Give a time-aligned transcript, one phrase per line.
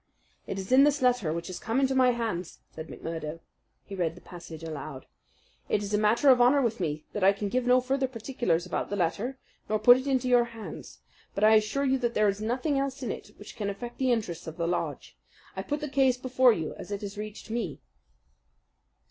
[0.47, 3.39] "It is in this letter which has come into my hands," said McMurdo.
[3.83, 5.05] He read the passage aloud.
[5.69, 8.65] "It is a matter of honour with me that I can give no further particulars
[8.65, 9.37] about the letter,
[9.69, 11.01] nor put it into your hands;
[11.35, 14.11] but I assure you that there is nothing else in it which can affect the
[14.11, 15.19] interests of the lodge.
[15.55, 17.79] I put the case before you as it has reached me."